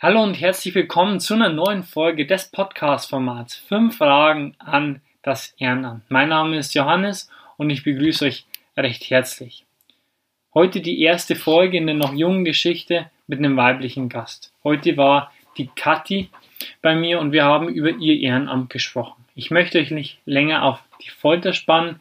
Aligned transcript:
Hallo 0.00 0.22
und 0.22 0.34
herzlich 0.34 0.76
willkommen 0.76 1.18
zu 1.18 1.34
einer 1.34 1.48
neuen 1.48 1.82
Folge 1.82 2.24
des 2.24 2.52
Podcast-Formats 2.52 3.56
5 3.56 3.96
Fragen 3.96 4.54
an 4.60 5.00
das 5.22 5.56
Ehrenamt. 5.58 6.08
Mein 6.08 6.28
Name 6.28 6.56
ist 6.56 6.72
Johannes 6.74 7.28
und 7.56 7.68
ich 7.70 7.82
begrüße 7.82 8.26
euch 8.26 8.46
recht 8.76 9.10
herzlich. 9.10 9.64
Heute 10.54 10.80
die 10.82 11.02
erste 11.02 11.34
Folge 11.34 11.78
in 11.78 11.88
der 11.88 11.96
noch 11.96 12.14
jungen 12.14 12.44
Geschichte 12.44 13.10
mit 13.26 13.40
einem 13.40 13.56
weiblichen 13.56 14.08
Gast. 14.08 14.52
Heute 14.62 14.96
war 14.96 15.32
die 15.56 15.66
Kathi 15.66 16.30
bei 16.80 16.94
mir 16.94 17.18
und 17.18 17.32
wir 17.32 17.44
haben 17.44 17.68
über 17.68 17.90
ihr 17.90 18.20
Ehrenamt 18.20 18.70
gesprochen. 18.70 19.24
Ich 19.34 19.50
möchte 19.50 19.80
euch 19.80 19.90
nicht 19.90 20.20
länger 20.26 20.62
auf 20.62 20.78
die 21.02 21.10
Folter 21.10 21.52
spannen. 21.52 22.00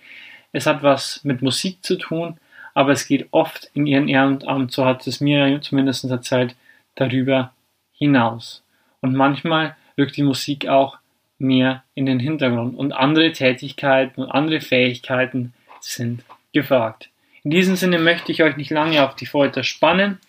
Es 0.51 0.67
hat 0.67 0.83
was 0.83 1.23
mit 1.23 1.41
Musik 1.41 1.83
zu 1.83 1.97
tun, 1.97 2.37
aber 2.75 2.91
es 2.91 3.07
geht 3.07 3.29
oft 3.31 3.71
in 3.73 3.87
ihrem 3.87 4.07
Ehrenamt, 4.07 4.71
so 4.71 4.85
hat 4.85 5.07
es 5.07 5.19
mir 5.19 5.59
zumindest 5.63 6.03
erzählt, 6.05 6.55
darüber 6.93 7.53
hinaus. 7.97 8.63
Und 9.01 9.15
manchmal 9.15 9.75
rückt 9.97 10.17
die 10.17 10.23
Musik 10.23 10.67
auch 10.67 10.97
mehr 11.39 11.83
in 11.93 12.05
den 12.05 12.19
Hintergrund 12.19 12.77
und 12.77 12.93
andere 12.93 13.31
Tätigkeiten 13.31 14.23
und 14.23 14.31
andere 14.31 14.61
Fähigkeiten 14.61 15.53
sind 15.81 16.23
gefragt. 16.53 17.09
In 17.43 17.51
diesem 17.51 17.75
Sinne 17.75 17.99
möchte 17.99 18.31
ich 18.31 18.43
euch 18.43 18.57
nicht 18.57 18.71
lange 18.71 19.05
auf 19.05 19.15
die 19.15 19.25
Folter 19.25 19.63
spannen. 19.63 20.19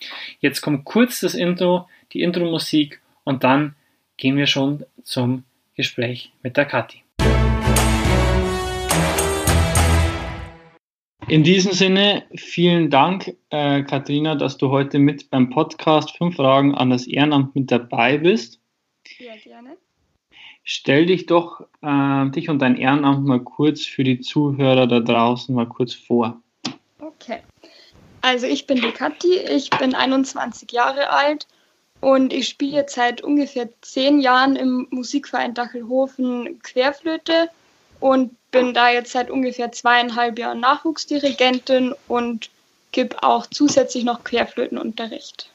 Jetzt 0.41 0.61
kommt 0.61 0.85
kurz 0.85 1.21
das 1.21 1.35
Intro, 1.35 1.89
die 2.13 2.23
Intro-Musik 2.23 3.01
und 3.25 3.45
dann 3.45 3.75
gehen 4.17 4.37
wir 4.37 4.47
schon 4.47 4.85
zum 5.03 5.45
Gespräch 5.75 6.31
mit 6.43 6.57
der 6.57 6.67
Kathi. 6.67 7.03
In 11.29 11.45
diesem 11.45 11.73
Sinne, 11.73 12.25
vielen 12.37 12.89
Dank, 12.89 13.37
äh, 13.51 13.83
Katharina, 13.83 14.35
dass 14.35 14.57
du 14.57 14.71
heute 14.71 14.99
mit 14.99 15.29
beim 15.29 15.51
Podcast 15.51 16.17
Fünf 16.17 16.37
Fragen 16.37 16.75
an 16.75 16.89
das 16.89 17.07
Ehrenamt 17.07 17.55
mit 17.55 17.71
dabei 17.71 18.17
bist. 18.17 18.61
Ja, 19.19 19.35
gerne. 19.37 19.77
Stell 20.65 21.05
dich 21.05 21.27
doch, 21.27 21.67
äh, 21.83 22.31
dich 22.31 22.49
und 22.49 22.61
dein 22.61 22.77
Ehrenamt 22.77 23.27
mal 23.27 23.41
kurz 23.41 23.85
für 23.85 24.05
die 24.05 24.21
Zuhörer 24.21 24.87
da 24.87 25.01
draußen 25.01 25.55
mal 25.55 25.67
kurz 25.67 25.93
vor. 25.93 26.41
Okay. 26.99 27.41
Also 28.23 28.47
ich 28.47 28.67
bin 28.67 28.81
die 28.81 28.91
Kathi, 28.91 29.37
ich 29.55 29.69
bin 29.69 29.95
21 29.95 30.73
Jahre 30.73 31.11
alt 31.11 31.47
und 32.01 32.33
ich 32.33 32.49
spiele 32.49 32.73
jetzt 32.73 32.95
seit 32.95 33.21
ungefähr 33.21 33.69
zehn 33.83 34.21
Jahren 34.21 34.57
im 34.57 34.87
Musikverein 34.91 35.53
Dachelhofen 35.53 36.59
Querflöte 36.63 37.51
und 38.01 38.33
bin 38.51 38.75
da 38.75 38.91
jetzt 38.91 39.13
seit 39.13 39.31
ungefähr 39.31 39.73
zweieinhalb 39.73 40.39
Jahren 40.39 40.61
Nachwuchsdirigentin 40.61 41.95
und 42.07 42.51
gebe 42.93 43.23
auch 43.23 43.47
zusätzlich 43.47 44.05
noch 44.05 44.25
Querflötenunterricht. 44.25 45.51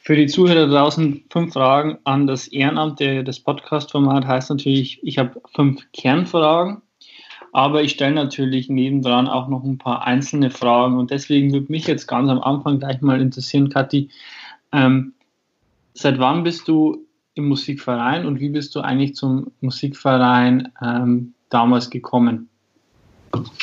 Für 0.00 0.16
die 0.16 0.26
Zuhörer 0.26 0.66
draußen 0.68 1.24
fünf 1.30 1.54
Fragen 1.54 1.98
an 2.04 2.26
das 2.26 2.46
Ehrenamt. 2.48 3.00
Das 3.00 3.40
Podcast-Format 3.40 4.26
heißt 4.26 4.50
natürlich, 4.50 5.00
ich 5.02 5.18
habe 5.18 5.40
fünf 5.54 5.82
Kernfragen, 5.92 6.82
aber 7.52 7.82
ich 7.82 7.92
stelle 7.92 8.14
natürlich 8.14 8.68
nebendran 8.68 9.28
auch 9.28 9.48
noch 9.48 9.64
ein 9.64 9.78
paar 9.78 10.06
einzelne 10.06 10.50
Fragen 10.50 10.98
und 10.98 11.10
deswegen 11.10 11.52
würde 11.52 11.72
mich 11.72 11.86
jetzt 11.86 12.06
ganz 12.06 12.28
am 12.28 12.40
Anfang 12.40 12.78
gleich 12.78 13.00
mal 13.00 13.20
interessieren, 13.20 13.70
Kathi, 13.70 14.10
ähm, 14.72 15.14
seit 15.94 16.18
wann 16.18 16.44
bist 16.44 16.68
du 16.68 17.05
im 17.36 17.48
Musikverein 17.48 18.26
und 18.26 18.40
wie 18.40 18.48
bist 18.48 18.74
du 18.74 18.80
eigentlich 18.80 19.14
zum 19.14 19.52
Musikverein 19.60 20.72
ähm, 20.82 21.34
damals 21.50 21.90
gekommen? 21.90 22.48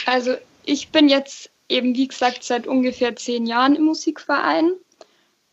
Also 0.06 0.36
ich 0.64 0.90
bin 0.90 1.10
jetzt 1.10 1.50
eben, 1.70 1.96
wie 1.96 2.08
gesagt, 2.08 2.44
seit 2.44 2.68
ungefähr 2.68 3.16
zehn 3.16 3.48
Jahren 3.48 3.76
im 3.76 3.86
Musikverein 3.86 4.74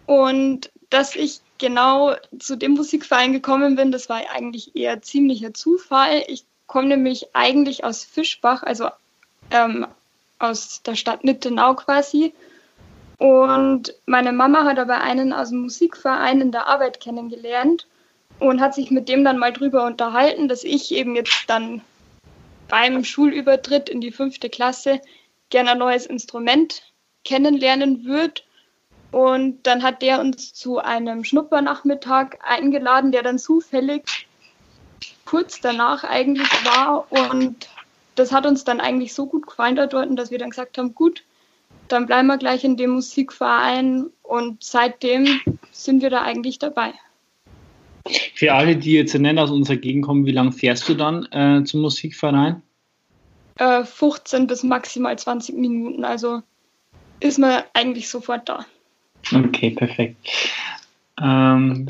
und 0.07 0.71
dass 0.91 1.17
ich 1.17 1.41
genau 1.59 2.15
zu 2.39 2.57
dem 2.57 2.73
Musikverein 2.73 3.33
gekommen 3.33 3.77
bin, 3.77 3.91
das 3.91 4.09
war 4.11 4.21
eigentlich 4.35 4.77
eher 4.77 5.01
ziemlicher 5.01 5.55
Zufall. 5.55 6.23
Ich 6.27 6.45
komme 6.67 6.89
nämlich 6.89 7.35
eigentlich 7.35 7.85
aus 7.85 8.05
Fischbach, 8.05 8.63
also 8.63 8.89
ähm, 9.51 9.87
aus 10.39 10.83
der 10.83 10.95
Stadt 10.95 11.25
Nittenau 11.25 11.75
quasi. 11.75 12.35
Und 13.17 13.95
meine 14.05 14.33
Mama 14.33 14.65
hat 14.65 14.79
aber 14.79 15.01
einen 15.01 15.33
aus 15.33 15.51
dem 15.51 15.63
Musikverein 15.63 16.41
in 16.41 16.53
der 16.53 16.67
Arbeit 16.67 17.01
kennengelernt 17.01 17.87
und 18.39 18.61
hat 18.61 18.75
sich 18.75 18.91
mit 18.91 19.09
dem 19.09 19.25
dann 19.25 19.39
mal 19.39 19.53
drüber 19.53 19.85
unterhalten, 19.85 20.49
dass 20.49 20.65
ich 20.65 20.93
eben 20.93 21.15
jetzt 21.17 21.45
dann 21.49 21.83
beim 22.69 23.05
Schulübertritt 23.05 23.89
in 23.89 24.01
die 24.01 24.13
fünfte 24.13 24.49
Klasse 24.49 25.01
gerne 25.51 25.73
ein 25.73 25.79
neues 25.79 26.07
Instrument 26.07 26.83
kennenlernen 27.25 28.05
würde. 28.05 28.43
Und 29.11 29.67
dann 29.67 29.83
hat 29.83 30.03
der 30.03 30.21
uns 30.21 30.55
zu 30.55 30.79
einem 30.79 31.25
Schnuppernachmittag 31.25 32.39
eingeladen, 32.43 33.11
der 33.11 33.23
dann 33.23 33.39
zufällig 33.39 34.29
kurz 35.25 35.61
danach 35.61 36.05
eigentlich 36.05 36.49
war. 36.65 37.07
Und 37.11 37.69
das 38.15 38.33
hat 38.33 38.47
uns 38.47 38.65
dann 38.65 38.81
eigentlich 38.81 39.13
so 39.13 39.27
gut 39.27 39.49
gefallen 39.49 39.77
dort, 39.77 40.19
dass 40.19 40.31
wir 40.31 40.39
dann 40.39 40.51
gesagt 40.51 40.79
haben, 40.79 40.95
gut, 40.95 41.25
dann 41.89 42.07
bleiben 42.07 42.29
wir 42.29 42.39
gleich 42.39 42.63
in 42.63 42.77
dem 42.77 42.91
Musikverein. 42.91 44.11
Und 44.23 44.63
seitdem 44.63 45.41
sind 45.73 46.03
wir 46.03 46.11
da 46.11 46.23
eigentlich 46.23 46.61
dabei. 46.61 46.95
Für 48.35 48.55
alle, 48.55 48.77
die 48.77 48.93
jetzt 48.93 49.15
nicht 49.15 49.39
aus 49.39 49.51
unserer 49.51 49.77
Gegend 49.77 50.05
kommen, 50.05 50.27
wie 50.27 50.33
lange 50.33 50.53
fährst 50.53 50.89
du 50.89 50.95
dann 50.95 51.27
äh, 51.33 51.65
zum 51.65 51.83
Musikverein? 51.83 52.63
Äh, 53.57 53.85
15 53.85 54.47
bis 54.47 54.63
maximal 54.63 55.19
20 55.19 55.57
Minuten. 55.57 56.05
Also 56.05 56.43
ist 57.21 57.39
man 57.39 57.63
eigentlich 57.75 58.09
sofort 58.09 58.49
da. 58.49 58.65
Okay, 59.33 59.71
perfekt. 59.71 60.17
Ähm, 61.21 61.87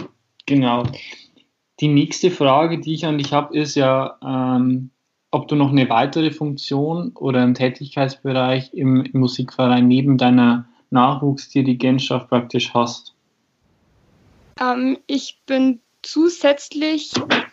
genau. 0.46 0.84
Die 1.78 1.88
nächste 1.88 2.30
Frage, 2.30 2.80
die 2.80 2.94
ich 2.94 3.06
an 3.06 3.18
dich 3.18 3.32
habe, 3.32 3.56
ist 3.56 3.76
ja, 3.76 4.18
ähm, 4.22 4.90
ob 5.30 5.46
du 5.46 5.54
noch 5.54 5.70
eine 5.70 5.88
weitere 5.88 6.32
Funktion 6.32 7.12
oder 7.14 7.42
einen 7.42 7.54
Tätigkeitsbereich 7.54 8.74
im, 8.74 9.04
im 9.04 9.20
Musikverein 9.20 9.86
neben 9.86 10.18
deiner 10.18 10.66
Nachwuchsdirigentschaft 10.90 12.28
praktisch 12.28 12.74
hast. 12.74 13.14
Ähm, 14.60 14.98
ich 15.06 15.38
bin 15.46 15.80
zusätzlich 16.02 17.12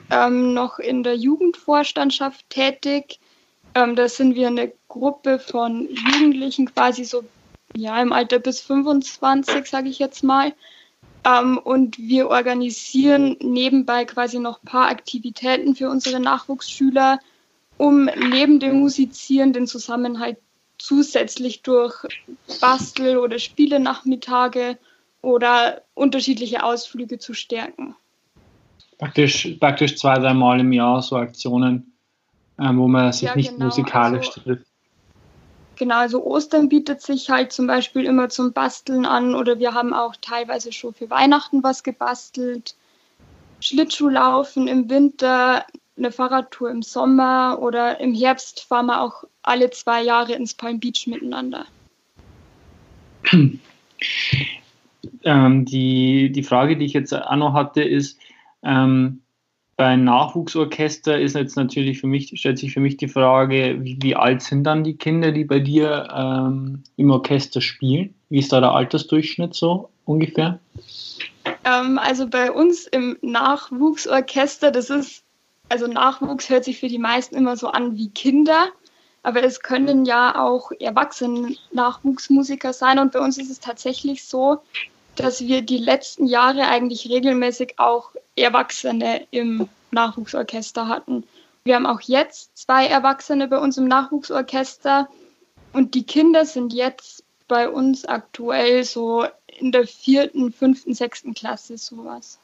ähm, 0.10 0.54
noch 0.54 0.80
in 0.80 1.04
der 1.04 1.16
Jugendvorstandschaft 1.16 2.50
tätig. 2.50 3.20
Ähm, 3.76 3.96
da 3.96 4.10
sind 4.10 4.36
wir 4.36 4.48
eine 4.48 4.72
Gruppe 4.88 5.40
von 5.40 5.88
Jugendlichen, 5.90 6.74
quasi 6.74 7.04
so 7.04 7.24
ja, 7.76 8.02
im 8.02 8.14
Alter 8.14 8.40
bis 8.40 8.62
25, 8.62 9.66
sage 9.66 9.90
ich 9.90 10.00
jetzt 10.00 10.24
mal. 10.24 10.54
Ähm, 11.26 11.58
und 11.58 11.98
wir 11.98 12.30
organisieren 12.30 13.38
nebenbei 13.42 14.06
quasi 14.06 14.40
noch 14.40 14.64
ein 14.64 14.68
paar 14.68 14.90
Aktivitäten 14.90 15.76
für 15.76 15.90
unsere 15.90 16.20
Nachwuchsschüler, 16.20 17.20
um 17.78 18.06
neben 18.06 18.60
dem 18.60 18.80
Musizieren 18.80 19.54
den 19.54 19.68
Zusammenhalt 19.68 20.38
zusätzlich 20.80 21.64
durch 21.64 22.06
Bastel- 22.62 23.18
oder 23.18 23.40
Spielenachmittage 23.40 24.78
oder 25.22 25.82
unterschiedliche 25.94 26.64
Ausflüge 26.64 27.20
zu 27.20 27.34
stärken 27.34 27.96
praktisch, 28.98 29.56
praktisch 29.60 29.98
zwei, 29.98 30.16
dreimal 30.16 30.60
im 30.60 30.72
Jahr 30.72 31.02
so 31.02 31.16
Aktionen, 31.16 31.94
äh, 32.58 32.70
wo 32.74 32.88
man 32.88 33.12
sich 33.12 33.30
ja, 33.30 33.36
nicht 33.36 33.52
genau, 33.52 33.66
musikalisch 33.66 34.28
also, 34.28 34.42
trifft. 34.42 34.68
Genau, 35.78 35.98
also 35.98 36.24
Ostern 36.24 36.70
bietet 36.70 37.02
sich 37.02 37.30
halt 37.30 37.52
zum 37.52 37.68
Beispiel 37.68 38.06
immer 38.06 38.30
zum 38.30 38.52
Basteln 38.52 39.06
an 39.06 39.36
oder 39.36 39.60
wir 39.60 39.74
haben 39.74 39.94
auch 39.94 40.16
teilweise 40.20 40.72
schon 40.72 40.94
für 40.94 41.10
Weihnachten 41.10 41.62
was 41.62 41.84
gebastelt. 41.84 42.76
Schlittschuhlaufen 43.60 44.68
im 44.68 44.90
Winter, 44.90 45.66
eine 45.96 46.12
Fahrradtour 46.12 46.72
im 46.72 46.82
Sommer 46.82 47.60
oder 47.62 48.00
im 48.00 48.14
Herbst 48.14 48.62
fahren 48.62 48.88
wir 48.88 49.02
auch 49.02 49.24
alle 49.44 49.70
zwei 49.70 50.02
Jahre 50.04 50.34
ins 50.34 50.54
Palm 50.54 50.80
Beach 50.80 51.08
miteinander. 51.08 51.66
Ähm, 55.24 55.66
die, 55.66 56.32
die 56.32 56.44
Frage, 56.44 56.78
die 56.78 56.86
ich 56.86 56.94
jetzt 56.94 57.14
auch 57.14 57.36
noch 57.36 57.54
hatte, 57.54 57.82
ist, 57.82 58.20
ähm, 58.64 59.22
bei 59.78 59.96
Nachwuchsorchester 59.96 61.20
ist 61.20 61.36
jetzt 61.36 61.56
natürlich 61.56 62.00
für 62.00 62.08
mich, 62.08 62.32
stellt 62.34 62.58
sich 62.58 62.74
für 62.74 62.80
mich 62.80 62.98
die 62.98 63.08
Frage, 63.08 63.78
wie, 63.82 64.00
wie 64.02 64.16
alt 64.16 64.42
sind 64.42 64.64
dann 64.64 64.84
die 64.84 64.98
Kinder, 64.98 65.32
die 65.32 65.46
bei 65.46 65.60
dir 65.60 66.08
ähm, 66.12 66.84
im 66.96 67.12
Orchester 67.12 67.62
spielen? 67.62 68.16
Wie 68.30 68.40
ist 68.40 68.52
da 68.52 68.60
der 68.60 68.72
Altersdurchschnitt 68.72 69.54
so 69.54 69.90
ungefähr? 70.06 70.60
Ähm, 71.64 72.00
also 72.00 72.28
bei 72.28 72.52
uns 72.52 72.88
im 72.88 73.18
Nachwuchsorchester, 73.22 74.72
das 74.72 74.90
ist, 74.90 75.24
also 75.70 75.86
Nachwuchs 75.86 76.50
hört 76.50 76.64
sich 76.64 76.80
für 76.80 76.88
die 76.88 76.98
meisten 76.98 77.36
immer 77.36 77.56
so 77.56 77.68
an 77.68 77.96
wie 77.96 78.10
Kinder, 78.10 78.70
aber 79.22 79.44
es 79.44 79.62
können 79.62 80.06
ja 80.06 80.42
auch 80.42 80.72
erwachsene 80.80 81.56
Nachwuchsmusiker 81.72 82.74
sein 82.74 82.98
und 82.98 83.12
bei 83.12 83.20
uns 83.20 83.38
ist 83.38 83.52
es 83.52 83.60
tatsächlich 83.60 84.24
so, 84.24 84.60
dass 85.18 85.42
wir 85.42 85.62
die 85.62 85.78
letzten 85.78 86.28
Jahre 86.28 86.68
eigentlich 86.68 87.10
regelmäßig 87.10 87.76
auch 87.78 88.12
Erwachsene 88.36 89.26
im 89.32 89.68
Nachwuchsorchester 89.92 90.88
hatten. 90.88 91.24
Wir 91.64 91.76
haben 91.76 91.86
auch 91.86 92.02
jetzt 92.02 92.58
zwei 92.58 92.88
Erwachsene 92.88 93.48
bei 93.48 93.60
uns 93.60 93.78
im 93.78 93.88
Nachwuchsorchester 93.88 95.10
und 95.74 95.96
die 95.96 96.04
Kinder 96.04 96.46
sind 96.46 96.74
jetzt 96.74 97.24
bei 97.48 97.70
uns 97.70 98.06
aktuell 98.06 98.84
so 98.84 99.26
in 99.60 99.72
der 99.72 99.88
vierten, 99.88 100.52
fünften, 100.52 100.94
sechsten 100.94 101.34
Klasse 101.34 101.78
sowas. 101.78 102.40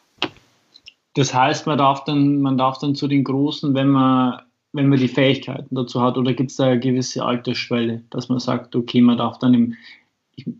Das 1.13 1.33
heißt, 1.33 1.67
man 1.67 1.77
darf 1.77 2.03
dann, 2.05 2.41
man 2.41 2.57
darf 2.57 2.79
dann 2.79 2.95
zu 2.95 3.07
den 3.07 3.23
Großen, 3.23 3.75
wenn 3.75 3.89
man, 3.89 4.41
wenn 4.71 4.87
man 4.87 4.97
die 4.97 5.07
Fähigkeiten 5.07 5.75
dazu 5.75 6.01
hat, 6.01 6.17
oder 6.17 6.33
gibt 6.33 6.49
es 6.51 6.57
da 6.57 6.65
eine 6.65 6.79
gewisse 6.79 7.23
Altersschwelle, 7.23 8.03
dass 8.09 8.29
man 8.29 8.39
sagt, 8.39 8.75
okay, 8.75 9.01
man 9.01 9.17
darf 9.17 9.37
dann 9.37 9.53
im, 9.53 9.75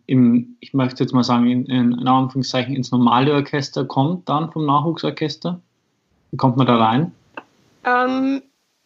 im 0.05 0.57
ich 0.59 0.73
möchte 0.73 1.03
jetzt 1.03 1.13
mal 1.13 1.23
sagen, 1.23 1.47
in, 1.47 1.65
in, 1.65 1.91
in 1.93 2.07
Anführungszeichen 2.07 2.75
ins 2.75 2.91
normale 2.91 3.33
Orchester 3.33 3.85
kommt, 3.85 4.29
dann 4.29 4.51
vom 4.51 4.65
Nachwuchsorchester? 4.65 5.61
Wie 6.31 6.37
kommt 6.37 6.57
man 6.57 6.67
da 6.67 6.77
rein? 6.77 7.11
Ähm, 7.85 8.41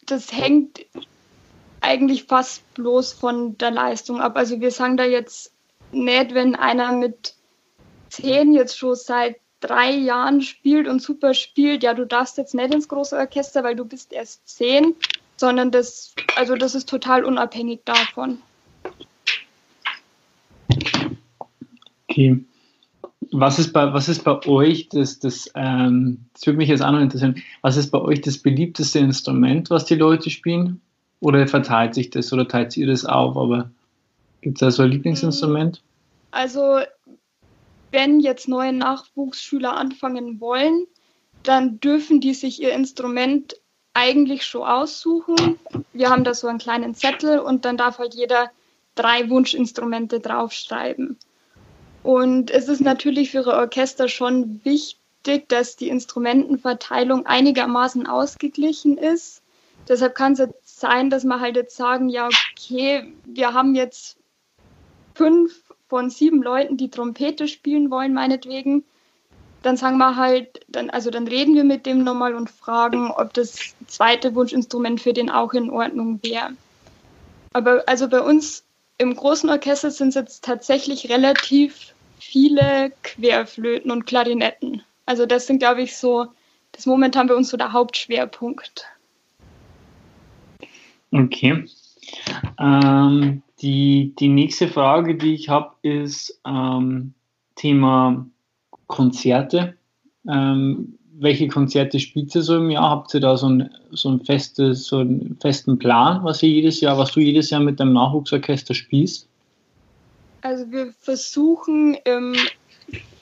das 0.06 0.32
hängt 0.32 0.84
eigentlich 1.80 2.24
fast 2.24 2.74
bloß 2.74 3.12
von 3.12 3.56
der 3.58 3.70
Leistung 3.70 4.20
ab. 4.20 4.36
Also 4.36 4.60
wir 4.60 4.70
sagen 4.70 4.96
da 4.96 5.04
jetzt 5.04 5.52
nicht, 5.92 6.34
wenn 6.34 6.54
einer 6.54 6.92
mit 6.92 7.34
zehn 8.10 8.52
jetzt 8.52 8.76
schon 8.76 8.94
seit 8.94 9.36
drei 9.60 9.90
Jahren 9.90 10.42
spielt 10.42 10.88
und 10.88 11.02
super 11.02 11.34
spielt, 11.34 11.82
ja, 11.82 11.94
du 11.94 12.06
darfst 12.06 12.38
jetzt 12.38 12.54
nicht 12.54 12.72
ins 12.72 12.88
große 12.88 13.16
Orchester, 13.16 13.64
weil 13.64 13.76
du 13.76 13.84
bist 13.84 14.12
erst 14.12 14.46
zehn, 14.48 14.94
sondern 15.36 15.70
das, 15.70 16.14
also 16.36 16.54
das 16.54 16.74
ist 16.74 16.88
total 16.88 17.24
unabhängig 17.24 17.80
davon. 17.84 18.38
Okay. 22.18 22.44
Was 23.30 23.58
ist 23.58 23.72
bei, 23.72 23.92
was 23.92 24.08
ist 24.08 24.24
bei 24.24 24.44
euch 24.46 24.88
das, 24.88 25.18
das, 25.18 25.50
ähm, 25.54 26.24
das 26.32 26.46
würde 26.46 26.56
mich 26.56 26.68
jetzt 26.68 26.82
auch 26.82 26.90
noch 26.90 27.00
interessieren, 27.00 27.42
was 27.62 27.76
ist 27.76 27.90
bei 27.90 28.00
euch 28.00 28.22
das 28.22 28.38
beliebteste 28.38 28.98
Instrument, 28.98 29.70
was 29.70 29.84
die 29.84 29.94
Leute 29.94 30.30
spielen? 30.30 30.80
Oder 31.20 31.46
verteilt 31.46 31.94
sich 31.94 32.10
das 32.10 32.32
oder 32.32 32.46
teilt 32.46 32.76
ihr 32.76 32.86
das 32.86 33.04
auf? 33.04 33.36
Aber 33.36 33.70
gibt 34.40 34.56
es 34.56 34.60
da 34.60 34.70
so 34.70 34.82
ein 34.82 34.90
Lieblingsinstrument? 34.90 35.82
Also 36.30 36.78
wenn 37.90 38.20
jetzt 38.20 38.48
neue 38.48 38.72
Nachwuchsschüler 38.72 39.76
anfangen 39.76 40.40
wollen, 40.40 40.86
dann 41.42 41.80
dürfen 41.80 42.20
die 42.20 42.34
sich 42.34 42.62
ihr 42.62 42.72
Instrument 42.72 43.56
eigentlich 43.94 44.44
schon 44.44 44.62
aussuchen. 44.62 45.58
Wir 45.92 46.10
haben 46.10 46.24
da 46.24 46.34
so 46.34 46.46
einen 46.46 46.58
kleinen 46.58 46.94
Zettel 46.94 47.40
und 47.40 47.64
dann 47.64 47.76
darf 47.76 47.98
halt 47.98 48.14
jeder 48.14 48.50
drei 48.94 49.28
Wunschinstrumente 49.28 50.20
draufschreiben. 50.20 51.18
Und 52.08 52.50
es 52.50 52.68
ist 52.68 52.80
natürlich 52.80 53.32
für 53.32 53.40
Ihre 53.40 53.58
Orchester 53.58 54.08
schon 54.08 54.64
wichtig, 54.64 55.46
dass 55.48 55.76
die 55.76 55.90
Instrumentenverteilung 55.90 57.26
einigermaßen 57.26 58.06
ausgeglichen 58.06 58.96
ist. 58.96 59.42
Deshalb 59.90 60.14
kann 60.14 60.32
es 60.32 60.38
jetzt 60.38 60.80
sein, 60.80 61.10
dass 61.10 61.24
wir 61.24 61.38
halt 61.38 61.56
jetzt 61.56 61.76
sagen, 61.76 62.08
ja, 62.08 62.30
okay, 62.52 63.12
wir 63.26 63.52
haben 63.52 63.74
jetzt 63.74 64.16
fünf 65.14 65.62
von 65.90 66.08
sieben 66.08 66.42
Leuten, 66.42 66.78
die 66.78 66.88
Trompete 66.88 67.46
spielen 67.46 67.90
wollen, 67.90 68.14
meinetwegen, 68.14 68.84
dann 69.60 69.76
sagen 69.76 69.98
wir 69.98 70.16
halt, 70.16 70.60
dann, 70.66 70.88
also 70.88 71.10
dann 71.10 71.28
reden 71.28 71.54
wir 71.56 71.64
mit 71.64 71.84
dem 71.84 72.04
nochmal 72.04 72.34
und 72.34 72.48
fragen, 72.48 73.10
ob 73.10 73.34
das 73.34 73.58
zweite 73.86 74.34
Wunschinstrument 74.34 75.02
für 75.02 75.12
den 75.12 75.28
auch 75.28 75.52
in 75.52 75.68
Ordnung 75.68 76.20
wäre. 76.22 76.52
Aber 77.52 77.82
also 77.86 78.08
bei 78.08 78.22
uns 78.22 78.64
im 78.96 79.14
großen 79.14 79.50
Orchester 79.50 79.90
sind 79.90 80.08
es 80.08 80.14
jetzt 80.14 80.44
tatsächlich 80.44 81.10
relativ 81.10 81.92
viele 82.18 82.92
Querflöten 83.02 83.90
und 83.90 84.06
Klarinetten. 84.06 84.82
Also 85.06 85.26
das 85.26 85.46
sind, 85.46 85.58
glaube 85.58 85.82
ich, 85.82 85.96
so, 85.96 86.26
das 86.72 86.86
momentan 86.86 87.26
bei 87.26 87.34
uns 87.34 87.48
so 87.48 87.56
der 87.56 87.72
Hauptschwerpunkt. 87.72 88.84
Okay. 91.10 91.64
Ähm, 92.58 93.42
die, 93.60 94.14
die 94.18 94.28
nächste 94.28 94.68
Frage, 94.68 95.16
die 95.16 95.34
ich 95.34 95.48
habe, 95.48 95.74
ist 95.82 96.40
ähm, 96.46 97.14
Thema 97.56 98.26
Konzerte. 98.86 99.74
Ähm, 100.28 100.98
welche 101.20 101.48
Konzerte 101.48 101.98
spielt 101.98 102.34
ihr 102.34 102.42
so 102.42 102.56
im 102.56 102.70
Jahr? 102.70 102.90
Habt 102.90 103.14
ihr 103.14 103.20
da 103.20 103.36
so, 103.36 103.48
ein, 103.48 103.70
so, 103.90 104.10
ein 104.10 104.24
festes, 104.24 104.86
so 104.86 104.98
einen 104.98 105.36
festen 105.40 105.78
Plan, 105.78 106.22
was 106.22 106.42
ihr 106.42 106.50
jedes 106.50 106.80
Jahr, 106.80 106.96
was 106.96 107.12
du 107.12 107.20
jedes 107.20 107.50
Jahr 107.50 107.60
mit 107.60 107.80
deinem 107.80 107.94
Nachwuchsorchester 107.94 108.74
spielst? 108.74 109.27
Also 110.40 110.70
wir 110.70 110.92
versuchen 111.00 111.94
im 112.04 112.36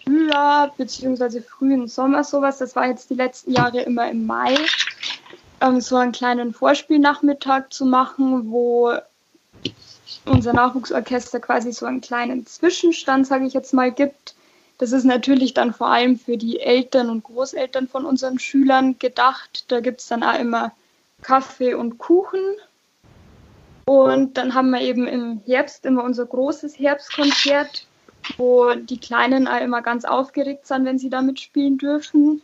Frühjahr 0.05 0.73
bzw. 0.77 1.41
frühen 1.41 1.89
Sommer 1.89 2.25
sowas, 2.25 2.59
das 2.59 2.77
war 2.77 2.87
jetzt 2.87 3.11
die 3.11 3.15
letzten 3.15 3.53
Jahre 3.53 3.81
immer 3.81 4.11
im 4.11 4.27
Mai, 4.27 4.57
ähm, 5.61 5.81
so 5.81 5.97
einen 5.97 6.13
kleinen 6.13 6.53
Vorspielnachmittag 6.53 7.71
zu 7.71 7.87
machen, 7.87 8.51
wo 8.51 8.93
unser 10.27 10.53
Nachwuchsorchester 10.53 11.41
quasi 11.41 11.73
so 11.73 11.87
einen 11.87 12.01
kleinen 12.01 12.47
Zwischenstand, 12.47 13.27
sage 13.27 13.47
ich 13.47 13.55
jetzt 13.55 13.73
mal, 13.73 13.91
gibt. 13.91 14.35
Das 14.79 14.93
ist 14.93 15.05
natürlich 15.05 15.55
dann 15.55 15.73
vor 15.73 15.89
allem 15.89 16.19
für 16.19 16.37
die 16.37 16.61
Eltern 16.61 17.09
und 17.09 17.25
Großeltern 17.25 17.89
von 17.89 18.05
unseren 18.05 18.39
Schülern 18.39 18.99
gedacht. 18.99 19.65
Da 19.69 19.81
gibt 19.81 20.01
es 20.01 20.09
dann 20.09 20.23
auch 20.23 20.39
immer 20.39 20.73
Kaffee 21.23 21.75
und 21.75 21.99
Kuchen. 21.99 22.41
Und 23.87 24.37
dann 24.37 24.55
haben 24.55 24.71
wir 24.71 24.81
eben 24.81 25.07
im 25.07 25.41
Herbst 25.47 25.87
immer 25.87 26.03
unser 26.03 26.27
großes 26.27 26.79
Herbstkonzert, 26.79 27.87
wo 28.37 28.75
die 28.75 28.99
Kleinen 28.99 29.47
auch 29.47 29.61
immer 29.61 29.81
ganz 29.81 30.05
aufgeregt 30.05 30.67
sind, 30.67 30.85
wenn 30.85 30.99
sie 30.99 31.09
da 31.09 31.23
mitspielen 31.23 31.79
dürfen. 31.79 32.43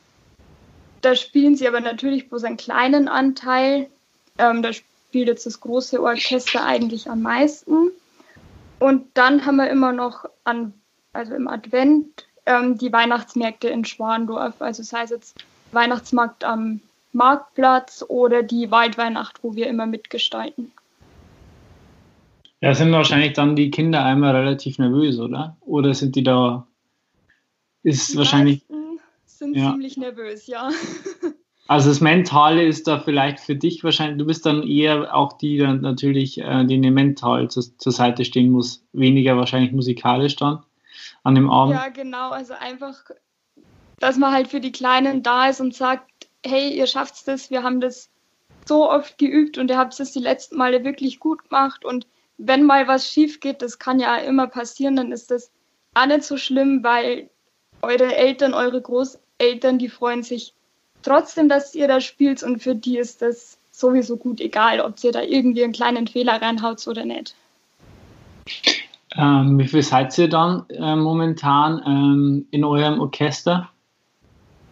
Da 1.01 1.17
spielen 1.17 1.57
sie 1.57 1.67
aber 1.67 1.81
natürlich 1.81 2.29
bloß 2.29 2.45
einen 2.45 2.57
kleinen 2.57 3.09
Anteil. 3.09 3.89
Ähm, 4.39 4.63
da 4.63 4.73
spielt 4.73 5.27
jetzt 5.27 5.45
das 5.45 5.61
große 5.61 6.01
Orchester 6.01 6.65
eigentlich 6.65 7.11
am 7.11 7.23
meisten. 7.23 7.91
Und 8.79 9.07
dann 9.15 9.45
haben 9.45 9.57
wir 9.57 9.69
immer 9.69 9.93
noch 9.93 10.25
an, 10.45 10.73
also 11.13 11.35
im 11.35 11.49
Advent 11.49 12.25
ähm, 12.47 12.79
die 12.79 12.93
Weihnachtsmärkte 12.93 13.69
in 13.69 13.85
Schwandorf. 13.85 14.63
Also 14.63 14.85
sei 14.85 15.03
es 15.03 15.11
jetzt 15.11 15.45
Weihnachtsmarkt 15.73 16.45
am 16.45 16.81
Marktplatz 17.13 18.05
oder 18.07 18.45
die 18.45 18.71
Waldweihnacht, 18.71 19.43
wo 19.43 19.57
wir 19.57 19.67
immer 19.67 19.87
mitgestalten. 19.87 20.73
Ja, 22.63 22.75
sind 22.75 22.93
wahrscheinlich 22.93 23.33
dann 23.33 23.57
die 23.57 23.73
Kinder 23.73 24.05
einmal 24.05 24.37
relativ 24.37 24.79
nervös, 24.79 25.19
oder? 25.19 25.57
Oder 25.63 25.95
sind 25.95 26.15
die 26.15 26.23
da? 26.23 26.69
Ist 27.83 28.13
die 28.13 28.19
wahrscheinlich. 28.19 28.65
Sind 29.27 29.57
ja. 29.57 29.73
ziemlich 29.73 29.97
nervös, 29.97 30.47
ja. 30.47 30.71
Also 31.69 31.89
das 31.89 32.01
Mentale 32.01 32.67
ist 32.67 32.87
da 32.87 32.99
vielleicht 32.99 33.41
für 33.41 33.55
dich 33.55 33.83
wahrscheinlich, 33.83 34.19
du 34.19 34.27
bist 34.27 34.45
dann 34.45 34.63
eher 34.63 35.15
auch 35.15 35.39
die 35.39 35.57
dann 35.57 35.81
natürlich, 35.81 36.39
äh, 36.39 36.65
die 36.67 36.77
mental 36.79 37.49
zur, 37.49 37.63
zur 37.79 37.93
Seite 37.93 38.25
stehen 38.27 38.51
muss, 38.51 38.85
weniger 38.93 39.37
wahrscheinlich 39.37 39.73
musikalisch 39.73 40.37
dann 40.37 40.65
an 41.23 41.35
dem 41.35 41.49
Abend. 41.49 41.77
Ja, 41.77 41.89
genau, 41.89 42.31
also 42.31 42.53
einfach, 42.53 43.05
dass 44.01 44.19
man 44.19 44.35
halt 44.35 44.49
für 44.49 44.61
die 44.61 44.73
Kleinen 44.73 45.23
da 45.23 45.49
ist 45.49 45.61
und 45.61 45.73
sagt, 45.73 46.11
hey, 46.45 46.77
ihr 46.77 46.89
schafft 46.89 47.27
das, 47.27 47.51
wir 47.51 47.63
haben 47.63 47.81
das 47.81 48.11
so 48.67 48.91
oft 48.91 49.17
geübt 49.17 49.57
und 49.57 49.71
ihr 49.71 49.79
habt 49.79 49.99
es 49.99 50.13
die 50.13 50.19
letzten 50.19 50.59
Male 50.59 50.85
wirklich 50.85 51.21
gut 51.21 51.49
gemacht 51.49 51.85
und 51.87 52.07
wenn 52.39 52.65
mal 52.65 52.89
was 52.89 53.09
schief 53.09 53.41
geht, 53.41 53.63
das 53.63 53.79
kann 53.79 54.01
ja 54.01 54.17
immer 54.17 54.47
passieren, 54.47 54.97
dann 54.97 55.13
ist 55.13 55.31
das 55.31 55.51
auch 55.95 56.07
nicht 56.07 56.25
so 56.25 56.37
schlimm, 56.37 56.83
weil 56.83 57.29
eure 57.83 58.15
Eltern, 58.17 58.55
eure 58.55 58.81
Großeltern, 58.81 59.79
die 59.79 59.89
freuen 59.89 60.23
sich 60.23 60.55
trotzdem, 61.03 61.49
dass 61.49 61.75
ihr 61.75 61.89
da 61.89 62.01
spielt 62.01 62.43
und 62.43 62.63
für 62.63 62.75
die 62.75 62.99
ist 62.99 63.23
das 63.23 63.59
sowieso 63.71 64.17
gut, 64.17 64.41
egal 64.41 64.81
ob 64.81 65.03
ihr 65.03 65.13
da 65.13 65.23
irgendwie 65.23 65.65
einen 65.65 65.73
kleinen 65.73 66.07
Fehler 66.07 66.41
reinhaut 66.41 66.87
oder 66.87 67.05
nicht. 67.05 67.35
Ähm, 69.17 69.59
wie 69.59 69.69
viel 69.69 69.83
seid 69.83 70.17
ihr 70.19 70.29
dann 70.29 70.65
äh, 70.69 70.97
momentan 70.97 71.83
ähm, 71.85 72.47
in 72.51 72.65
eurem 72.65 73.01
Orchester? 73.01 73.69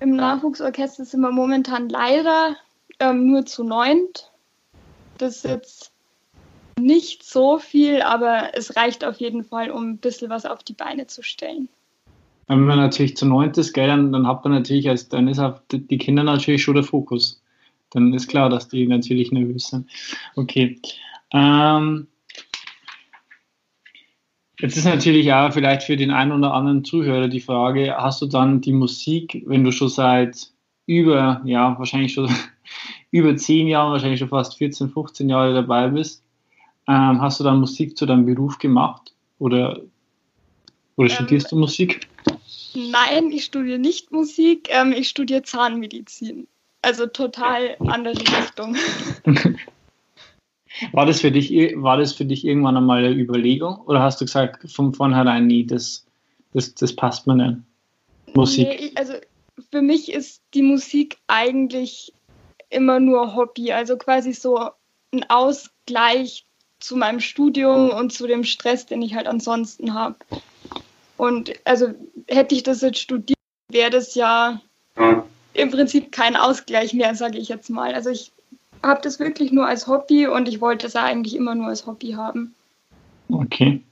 Im 0.00 0.16
Nachwuchsorchester 0.16 1.04
sind 1.04 1.20
wir 1.20 1.30
momentan 1.30 1.88
leider 1.90 2.56
ähm, 3.00 3.26
nur 3.26 3.44
zu 3.44 3.64
neunt. 3.64 4.30
Das 5.18 5.36
ist 5.36 5.44
jetzt 5.44 5.92
nicht 6.80 7.22
so 7.22 7.58
viel, 7.58 8.02
aber 8.02 8.50
es 8.54 8.76
reicht 8.76 9.04
auf 9.04 9.18
jeden 9.18 9.44
Fall, 9.44 9.70
um 9.70 9.90
ein 9.90 9.98
bisschen 9.98 10.30
was 10.30 10.46
auf 10.46 10.62
die 10.62 10.72
Beine 10.72 11.06
zu 11.06 11.22
stellen. 11.22 11.68
Wenn 12.46 12.64
man 12.64 12.78
natürlich 12.78 13.16
zu 13.16 13.26
neunt 13.26 13.56
ist, 13.58 13.72
gell, 13.72 13.86
dann, 13.86 14.12
dann 14.12 14.26
hat 14.26 14.42
man 14.42 14.52
natürlich, 14.52 14.88
als, 14.88 15.08
dann 15.08 15.28
ist 15.28 15.38
auch 15.38 15.60
die 15.70 15.98
Kinder 15.98 16.24
natürlich 16.24 16.62
schon 16.62 16.74
der 16.74 16.82
Fokus. 16.82 17.40
Dann 17.90 18.12
ist 18.12 18.28
klar, 18.28 18.48
dass 18.48 18.68
die 18.68 18.86
natürlich 18.86 19.30
nervös 19.30 19.68
sind. 19.68 19.88
Okay. 20.34 20.80
Ähm, 21.32 22.08
jetzt 24.58 24.76
ist 24.76 24.84
natürlich 24.84 25.32
auch 25.32 25.52
vielleicht 25.52 25.84
für 25.84 25.96
den 25.96 26.10
einen 26.10 26.32
oder 26.32 26.52
anderen 26.52 26.84
Zuhörer 26.84 27.28
die 27.28 27.40
Frage, 27.40 27.94
hast 27.96 28.20
du 28.22 28.26
dann 28.26 28.60
die 28.60 28.72
Musik, 28.72 29.44
wenn 29.46 29.62
du 29.62 29.70
schon 29.70 29.88
seit 29.88 30.50
über, 30.86 31.40
ja, 31.44 31.78
wahrscheinlich 31.78 32.14
schon 32.14 32.28
über 33.12 33.36
zehn 33.36 33.68
Jahren, 33.68 33.92
wahrscheinlich 33.92 34.18
schon 34.18 34.28
fast 34.28 34.58
14, 34.58 34.90
15 34.90 35.28
Jahre 35.28 35.54
dabei 35.54 35.88
bist, 35.88 36.24
ähm, 36.88 37.20
hast 37.20 37.40
du 37.40 37.44
dann 37.44 37.60
Musik 37.60 37.96
zu 37.96 38.06
deinem 38.06 38.26
Beruf 38.26 38.58
gemacht 38.58 39.14
oder, 39.38 39.80
oder 40.96 41.08
ähm, 41.10 41.14
studierst 41.14 41.52
du 41.52 41.56
Musik? 41.56 42.08
Nein, 42.74 43.30
ich 43.30 43.44
studiere 43.44 43.78
nicht 43.78 44.12
Musik, 44.12 44.68
ähm, 44.70 44.92
ich 44.92 45.08
studiere 45.08 45.42
Zahnmedizin. 45.42 46.46
Also 46.82 47.06
total 47.06 47.76
andere 47.80 48.18
Richtung. 48.18 48.76
War 50.92 51.04
das, 51.04 51.20
für 51.20 51.30
dich, 51.30 51.50
war 51.76 51.98
das 51.98 52.12
für 52.12 52.24
dich 52.24 52.44
irgendwann 52.44 52.76
einmal 52.76 53.04
eine 53.04 53.14
Überlegung 53.14 53.80
oder 53.86 54.00
hast 54.00 54.20
du 54.20 54.24
gesagt 54.24 54.70
von 54.70 54.94
vornherein, 54.94 55.46
nie, 55.46 55.66
das, 55.66 56.06
das, 56.54 56.74
das 56.74 56.94
passt 56.94 57.26
mir 57.26 57.34
nicht. 57.34 57.58
Musik. 58.34 58.68
Nee, 58.68 58.92
also 58.94 59.14
für 59.70 59.82
mich 59.82 60.12
ist 60.12 60.42
die 60.54 60.62
Musik 60.62 61.18
eigentlich 61.26 62.12
immer 62.70 63.00
nur 63.00 63.34
Hobby, 63.34 63.72
also 63.72 63.96
quasi 63.96 64.32
so 64.32 64.70
ein 65.12 65.28
Ausgleich 65.28 66.46
zu 66.80 66.96
meinem 66.96 67.20
Studium 67.20 67.90
und 67.90 68.12
zu 68.12 68.26
dem 68.26 68.44
Stress, 68.44 68.86
den 68.86 69.02
ich 69.02 69.14
halt 69.14 69.26
ansonsten 69.26 69.94
habe. 69.94 70.16
Und 71.16 71.52
also 71.64 71.88
hätte 72.28 72.54
ich 72.54 72.62
das 72.62 72.80
jetzt 72.80 72.98
studiert, 72.98 73.38
wäre 73.68 73.90
das 73.90 74.14
ja 74.14 74.60
im 75.54 75.70
Prinzip 75.70 76.12
kein 76.12 76.36
Ausgleich 76.36 76.94
mehr, 76.94 77.14
sage 77.14 77.38
ich 77.38 77.48
jetzt 77.48 77.70
mal. 77.70 77.94
Also 77.94 78.10
ich 78.10 78.32
habe 78.82 79.00
das 79.02 79.18
wirklich 79.20 79.52
nur 79.52 79.66
als 79.66 79.86
Hobby 79.86 80.26
und 80.26 80.48
ich 80.48 80.60
wollte 80.60 80.86
es 80.86 80.96
eigentlich 80.96 81.36
immer 81.36 81.54
nur 81.54 81.68
als 81.68 81.86
Hobby 81.86 82.12
haben. 82.12 82.54
Okay. 83.30 83.82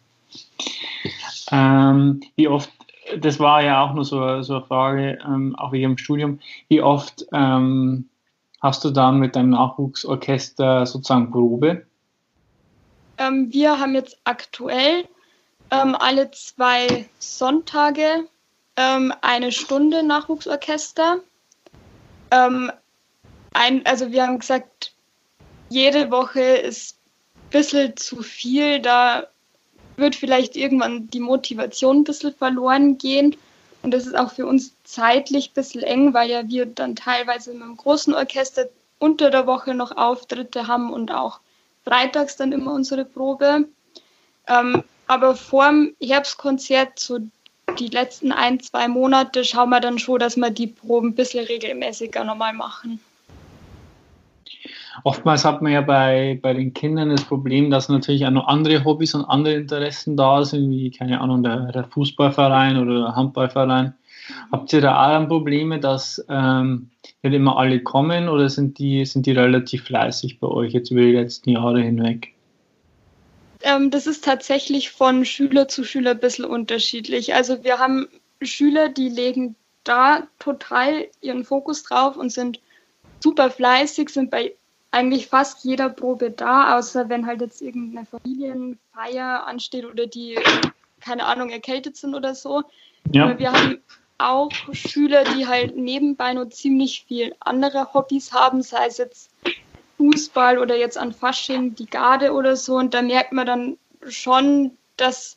Ähm, 1.50 2.20
wie 2.36 2.48
oft, 2.48 2.70
das 3.18 3.38
war 3.38 3.62
ja 3.62 3.82
auch 3.82 3.94
nur 3.94 4.04
so, 4.04 4.42
so 4.42 4.56
eine 4.56 4.64
Frage, 4.64 5.18
ähm, 5.26 5.54
auch 5.56 5.72
wegen 5.72 5.90
dem 5.90 5.98
Studium, 5.98 6.40
wie 6.68 6.82
oft 6.82 7.26
ähm, 7.32 8.08
hast 8.60 8.84
du 8.84 8.90
dann 8.90 9.18
mit 9.18 9.36
deinem 9.36 9.50
Nachwuchsorchester 9.50 10.86
sozusagen 10.86 11.30
Probe? 11.30 11.86
Ähm, 13.18 13.52
wir 13.52 13.78
haben 13.78 13.94
jetzt 13.94 14.16
aktuell 14.24 15.06
ähm, 15.70 15.94
alle 15.94 16.30
zwei 16.30 17.08
Sonntage 17.18 18.26
ähm, 18.76 19.12
eine 19.20 19.52
Stunde 19.52 20.02
Nachwuchsorchester. 20.02 21.20
ein, 22.30 23.86
also 23.86 24.12
wir 24.12 24.26
haben 24.26 24.38
gesagt, 24.38 24.92
jede 25.70 26.10
Woche 26.10 26.40
ist 26.40 26.96
ein 27.36 27.50
bisschen 27.50 27.96
zu 27.96 28.22
viel, 28.22 28.80
da 28.80 29.26
wird 29.96 30.14
vielleicht 30.14 30.56
irgendwann 30.56 31.08
die 31.08 31.20
Motivation 31.20 31.98
ein 31.98 32.04
bisschen 32.04 32.34
verloren 32.34 32.98
gehen. 32.98 33.36
Und 33.82 33.92
das 33.92 34.06
ist 34.06 34.16
auch 34.16 34.32
für 34.32 34.46
uns 34.46 34.72
zeitlich 34.84 35.50
ein 35.50 35.54
bisschen 35.54 35.82
eng, 35.82 36.14
weil 36.14 36.30
ja 36.30 36.48
wir 36.48 36.66
dann 36.66 36.96
teilweise 36.96 37.52
mit 37.52 37.62
einem 37.62 37.76
großen 37.76 38.14
Orchester 38.14 38.68
unter 38.98 39.30
der 39.30 39.46
Woche 39.46 39.74
noch 39.74 39.96
Auftritte 39.96 40.66
haben 40.66 40.92
und 40.92 41.12
auch 41.12 41.40
freitags 41.88 42.36
dann 42.36 42.52
immer 42.52 42.74
unsere 42.74 43.04
Probe. 43.04 43.64
Ähm, 44.46 44.82
aber 45.06 45.34
vor 45.34 45.68
dem 45.68 45.94
Herbstkonzert, 46.02 46.98
so 46.98 47.18
die 47.78 47.88
letzten 47.88 48.32
ein, 48.32 48.60
zwei 48.60 48.88
Monate, 48.88 49.44
schauen 49.44 49.70
wir 49.70 49.80
dann 49.80 49.98
schon, 49.98 50.18
dass 50.18 50.36
wir 50.36 50.50
die 50.50 50.66
Proben 50.66 51.08
ein 51.08 51.14
bisschen 51.14 51.46
regelmäßiger 51.46 52.24
nochmal 52.24 52.52
machen. 52.52 53.00
Oftmals 55.04 55.44
hat 55.44 55.62
man 55.62 55.72
ja 55.72 55.80
bei, 55.80 56.38
bei 56.42 56.52
den 56.54 56.74
Kindern 56.74 57.10
das 57.10 57.24
Problem, 57.24 57.70
dass 57.70 57.88
natürlich 57.88 58.26
auch 58.26 58.30
noch 58.30 58.48
andere 58.48 58.84
Hobbys 58.84 59.14
und 59.14 59.24
andere 59.24 59.54
Interessen 59.54 60.16
da 60.16 60.44
sind, 60.44 60.70
wie, 60.70 60.90
keine 60.90 61.20
Ahnung, 61.20 61.42
der, 61.42 61.72
der 61.72 61.84
Fußballverein 61.84 62.76
oder 62.78 63.00
der 63.00 63.16
Handballverein. 63.16 63.94
Habt 64.50 64.72
ihr 64.72 64.80
da 64.80 65.16
auch 65.16 65.28
Probleme, 65.28 65.78
dass 65.78 66.24
ähm, 66.28 66.90
nicht 67.22 67.34
immer 67.34 67.56
alle 67.56 67.80
kommen 67.82 68.28
oder 68.28 68.48
sind 68.48 68.78
die, 68.78 69.04
sind 69.04 69.26
die 69.26 69.32
relativ 69.32 69.84
fleißig 69.84 70.40
bei 70.40 70.46
euch 70.46 70.72
jetzt 70.72 70.90
über 70.90 71.00
die 71.00 71.12
letzten 71.12 71.50
Jahre 71.50 71.80
hinweg? 71.80 72.34
Ähm, 73.62 73.90
das 73.90 74.06
ist 74.06 74.24
tatsächlich 74.24 74.90
von 74.90 75.24
Schüler 75.24 75.68
zu 75.68 75.84
Schüler 75.84 76.12
ein 76.12 76.20
bisschen 76.20 76.44
unterschiedlich. 76.44 77.34
Also 77.34 77.64
wir 77.64 77.78
haben 77.78 78.08
Schüler, 78.40 78.88
die 78.88 79.08
legen 79.08 79.56
da 79.82 80.28
total 80.38 81.06
ihren 81.20 81.44
Fokus 81.44 81.82
drauf 81.82 82.16
und 82.16 82.30
sind 82.30 82.60
super 83.20 83.50
fleißig, 83.50 84.10
sind 84.10 84.30
bei 84.30 84.54
eigentlich 84.90 85.26
fast 85.26 85.64
jeder 85.64 85.88
Probe 85.88 86.30
da, 86.30 86.78
außer 86.78 87.08
wenn 87.08 87.26
halt 87.26 87.40
jetzt 87.40 87.60
irgendeine 87.60 88.06
Familienfeier 88.06 89.46
ansteht 89.46 89.84
oder 89.84 90.06
die, 90.06 90.38
keine 91.00 91.26
Ahnung, 91.26 91.50
erkältet 91.50 91.96
sind 91.96 92.14
oder 92.14 92.34
so. 92.34 92.62
Ja. 93.12 93.24
Aber 93.24 93.38
wir 93.38 93.52
haben 93.52 93.78
auch 94.18 94.50
Schüler, 94.72 95.24
die 95.24 95.46
halt 95.46 95.76
nebenbei 95.76 96.34
nur 96.34 96.50
ziemlich 96.50 97.04
viel 97.06 97.34
andere 97.40 97.94
Hobbys 97.94 98.32
haben, 98.32 98.62
sei 98.62 98.86
es 98.86 98.98
jetzt 98.98 99.30
Fußball 99.96 100.58
oder 100.58 100.76
jetzt 100.76 100.98
an 100.98 101.12
Fasching 101.12 101.74
die 101.74 101.86
Garde 101.86 102.32
oder 102.32 102.56
so. 102.56 102.76
Und 102.76 102.94
da 102.94 103.02
merkt 103.02 103.32
man 103.32 103.46
dann 103.46 103.78
schon, 104.08 104.72
dass 104.96 105.36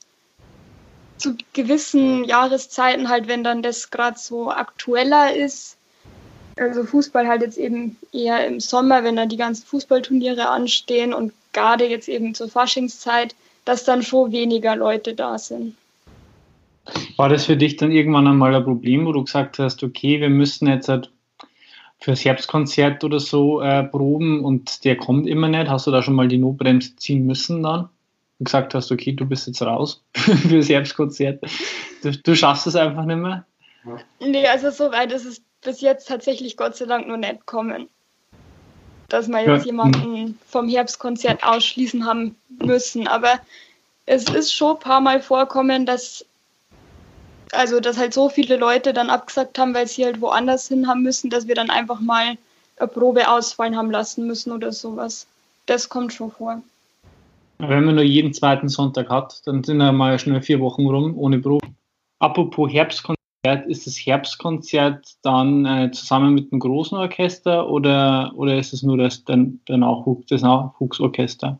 zu 1.18 1.36
gewissen 1.54 2.24
Jahreszeiten 2.26 3.10
halt, 3.10 3.28
wenn 3.28 3.44
dann 3.44 3.62
das 3.62 3.92
gerade 3.92 4.18
so 4.18 4.50
aktueller 4.50 5.36
ist, 5.36 5.78
also 6.58 6.84
Fußball 6.84 7.28
halt 7.28 7.42
jetzt 7.42 7.58
eben 7.58 7.98
eher 8.12 8.46
im 8.48 8.60
Sommer, 8.60 9.04
wenn 9.04 9.16
dann 9.16 9.30
die 9.30 9.38
ganzen 9.38 9.66
Fußballturniere 9.66 10.50
anstehen 10.50 11.14
und 11.14 11.34
Garde 11.54 11.86
jetzt 11.86 12.10
eben 12.10 12.34
zur 12.34 12.50
Faschingszeit, 12.50 13.36
dass 13.66 13.84
dann 13.84 14.04
schon 14.04 14.32
weniger 14.32 14.76
Leute 14.76 15.14
da 15.14 15.38
sind. 15.38 15.76
War 17.18 17.30
das 17.30 17.46
für 17.46 17.58
dich 17.58 17.78
dann 17.78 17.92
irgendwann 17.92 18.28
einmal 18.28 18.56
ein 18.56 18.64
Problem, 18.64 19.06
wo 19.06 19.12
du 19.12 19.24
gesagt 19.24 19.60
hast, 19.60 19.84
okay, 19.84 20.20
wir 20.20 20.30
müssen 20.30 20.68
jetzt 20.68 20.90
halt 20.90 21.12
fürs 22.00 22.26
Herbstkonzert 22.26 23.04
oder 23.04 23.20
so 23.20 23.62
äh, 23.62 23.84
proben 23.84 24.44
und 24.44 24.84
der 24.84 24.98
kommt 24.98 25.28
immer 25.28 25.48
nicht? 25.48 25.70
Hast 25.70 25.86
du 25.86 25.92
da 25.92 26.02
schon 26.02 26.16
mal 26.16 26.28
die 26.28 26.40
Notbremse 26.40 26.96
ziehen 26.96 27.26
müssen 27.26 27.62
dann? 27.62 27.90
Und 28.40 28.46
gesagt 28.46 28.74
hast, 28.74 28.92
okay, 28.92 29.12
du 29.12 29.26
bist 29.26 29.46
jetzt 29.46 29.62
raus 29.62 30.04
fürs 30.16 30.70
Herbstkonzert. 30.70 31.44
Du, 32.02 32.12
du 32.12 32.36
schaffst 32.36 32.66
es 32.66 32.76
einfach 32.76 33.06
nicht 33.06 33.18
mehr? 33.18 33.46
Nee, 34.20 34.48
also 34.48 34.72
so 34.72 34.92
weit 34.92 35.12
ist 35.12 35.26
es 35.26 35.42
bis 35.64 35.82
jetzt 35.82 36.08
tatsächlich 36.08 36.58
Gott 36.58 36.76
sei 36.76 36.86
Dank 36.86 37.08
noch 37.08 37.18
nicht 37.18 37.46
kommen. 37.46 37.88
Dass 39.10 39.28
wir 39.28 39.40
jetzt 39.40 39.66
ja. 39.66 39.72
jemanden 39.72 40.40
vom 40.48 40.68
Herbstkonzert 40.70 41.44
ausschließen 41.44 42.06
haben 42.06 42.36
müssen. 42.50 43.08
Aber 43.08 43.40
es 44.06 44.28
ist 44.30 44.54
schon 44.54 44.78
ein 44.78 44.80
paar 44.80 45.02
Mal 45.02 45.22
vorkommen, 45.22 45.86
dass 45.86 46.26
also 47.54 47.80
dass 47.80 47.98
halt 47.98 48.14
so 48.14 48.30
viele 48.30 48.58
Leute 48.58 48.94
dann 48.94 49.10
abgesagt 49.10 49.58
haben, 49.60 49.74
weil 49.74 49.88
sie 49.88 50.06
halt 50.06 50.22
woanders 50.22 50.68
hin 50.68 50.88
haben 50.88 51.04
müssen, 51.04 51.30
dass 51.30 51.48
wir 51.48 51.56
dann 51.56 51.70
einfach 51.70 52.00
mal 52.00 52.38
eine 52.78 52.88
Probe 52.88 53.30
ausfallen 53.30 53.76
haben 53.76 53.92
lassen 53.92 54.26
müssen 54.28 54.52
oder 54.52 54.72
sowas. 54.72 55.28
Das 55.66 55.90
kommt 55.90 56.14
schon 56.14 56.32
vor. 56.32 56.62
Wenn 57.60 57.86
man 57.86 57.96
nur 57.96 58.04
jeden 58.04 58.34
zweiten 58.34 58.70
Sonntag 58.70 59.10
hat, 59.10 59.46
dann 59.46 59.64
sind 59.64 59.80
ja 59.80 59.92
mal 59.92 60.18
schnell 60.18 60.42
vier 60.42 60.60
Wochen 60.60 60.88
rum 60.88 61.18
ohne 61.18 61.40
Probe. 61.40 61.68
Apropos 62.20 62.72
Herbstkonzert, 62.72 63.68
ist 63.68 63.86
das 63.86 63.96
Herbstkonzert 63.98 65.16
dann 65.22 65.66
äh, 65.66 65.92
zusammen 65.92 66.34
mit 66.34 66.52
einem 66.52 66.60
großen 66.60 66.98
Orchester 66.98 67.70
oder, 67.70 68.32
oder 68.36 68.58
ist 68.58 68.74
es 68.74 68.82
nur 68.82 68.98
das, 68.98 69.24
der, 69.26 69.46
der 69.68 69.78
Nachwuchs, 69.78 70.26
das 70.28 70.42
Nachwuchsorchester? 70.42 71.60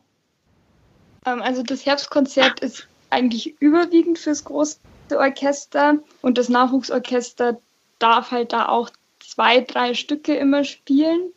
Ähm, 1.26 1.42
also 1.42 1.62
das 1.62 1.86
Herbstkonzert 1.86 2.60
ist 2.60 2.88
eigentlich 3.10 3.60
überwiegend 3.60 4.18
fürs 4.18 4.44
große 4.44 4.78
Orchester 5.18 5.98
und 6.20 6.38
das 6.38 6.48
Nachwuchsorchester 6.48 7.60
darf 7.98 8.30
halt 8.30 8.52
da 8.52 8.68
auch 8.68 8.90
zwei, 9.20 9.60
drei 9.60 9.94
Stücke 9.94 10.34
immer 10.34 10.64
spielen. 10.64 11.32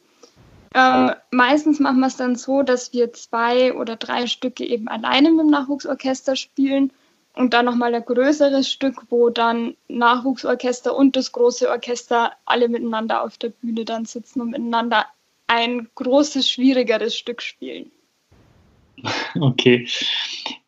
Ähm, 0.73 1.11
meistens 1.31 1.79
machen 1.79 1.99
wir 1.99 2.07
es 2.07 2.17
dann 2.17 2.35
so, 2.35 2.61
dass 2.61 2.91
wir 2.91 3.13
zwei 3.13 3.73
oder 3.73 3.95
drei 3.95 4.27
Stücke 4.27 4.65
eben 4.65 4.87
alleine 4.89 5.31
mit 5.31 5.45
dem 5.45 5.49
Nachwuchsorchester 5.49 6.35
spielen 6.35 6.91
und 7.33 7.53
dann 7.53 7.65
nochmal 7.65 7.93
ein 7.95 8.03
größeres 8.03 8.69
Stück, 8.69 9.03
wo 9.09 9.29
dann 9.29 9.75
Nachwuchsorchester 9.87 10.95
und 10.95 11.15
das 11.15 11.31
große 11.31 11.69
Orchester 11.69 12.33
alle 12.45 12.67
miteinander 12.67 13.23
auf 13.23 13.37
der 13.37 13.49
Bühne 13.49 13.85
dann 13.85 14.05
sitzen 14.05 14.41
und 14.41 14.51
miteinander 14.51 15.05
ein 15.47 15.89
großes, 15.95 16.49
schwierigeres 16.49 17.15
Stück 17.15 17.41
spielen. 17.41 17.91
Okay. 19.39 19.87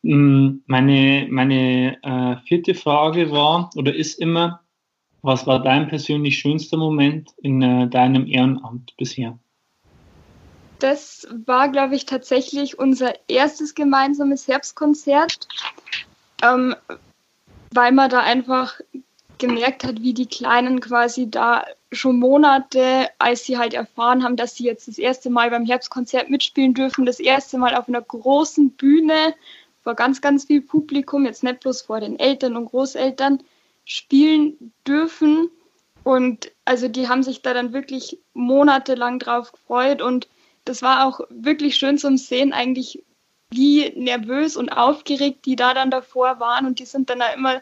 Mm, 0.01 0.57
meine, 0.65 1.27
meine 1.29 1.97
äh, 2.03 2.47
vierte 2.47 2.75
Frage 2.75 3.31
war 3.31 3.69
oder 3.75 3.95
ist 3.95 4.19
immer, 4.19 4.61
was 5.21 5.47
war 5.47 5.61
dein 5.61 5.87
persönlich 5.87 6.37
schönster 6.39 6.77
Moment 6.77 7.33
in 7.41 7.61
äh, 7.61 7.87
deinem 7.87 8.27
Ehrenamt 8.27 8.95
bisher? 8.97 9.37
Das 10.79 11.27
war, 11.45 11.69
glaube 11.69 11.95
ich, 11.95 12.05
tatsächlich 12.05 12.77
unser 12.77 13.13
erstes 13.27 13.73
gemeinsames 13.73 14.47
Herbstkonzert, 14.47 15.47
ähm, 16.43 16.75
weil 17.71 17.91
man 17.91 18.09
da 18.09 18.19
einfach 18.19 18.79
gemerkt 19.39 19.83
hat, 19.83 20.01
wie 20.01 20.13
die 20.13 20.27
Kleinen 20.27 20.79
quasi 20.79 21.29
da 21.29 21.65
schon 21.91 22.19
Monate, 22.19 23.09
als 23.17 23.45
sie 23.45 23.57
halt 23.57 23.73
erfahren 23.73 24.23
haben, 24.23 24.35
dass 24.35 24.55
sie 24.55 24.65
jetzt 24.65 24.87
das 24.87 24.97
erste 24.97 25.29
Mal 25.29 25.49
beim 25.49 25.65
Herbstkonzert 25.65 26.29
mitspielen 26.29 26.73
dürfen, 26.73 27.05
das 27.05 27.19
erste 27.19 27.57
Mal 27.57 27.75
auf 27.75 27.87
einer 27.87 28.01
großen 28.01 28.71
Bühne 28.71 29.33
vor 29.83 29.95
ganz, 29.95 30.19
ganz 30.19 30.45
viel 30.45 30.61
Publikum, 30.61 31.25
jetzt 31.25 31.43
nicht 31.43 31.61
bloß 31.61 31.83
vor 31.83 32.01
den 32.01 32.19
Eltern 32.19 32.57
und 32.57 32.65
Großeltern, 32.65 33.41
spielen 33.85 34.73
dürfen. 34.85 35.49
Und 36.03 36.51
also 36.65 36.89
die 36.89 37.07
haben 37.07 37.23
sich 37.23 37.41
da 37.41 37.53
dann 37.53 37.71
wirklich 37.71 38.19
monatelang 38.33 39.19
drauf 39.19 39.53
gefreut. 39.53 40.01
Und 40.01 40.27
das 40.65 40.81
war 40.81 41.05
auch 41.05 41.21
wirklich 41.29 41.77
schön 41.77 41.97
zum 41.97 42.17
Sehen, 42.17 42.51
eigentlich 42.51 43.03
wie 43.49 43.93
nervös 43.95 44.57
und 44.57 44.69
aufgeregt 44.69 45.45
die 45.45 45.55
da 45.55 45.73
dann 45.73 45.89
davor 45.89 46.41
waren. 46.41 46.65
Und 46.65 46.79
die 46.79 46.85
sind 46.85 47.09
dann 47.09 47.19
da 47.19 47.29
immer 47.29 47.61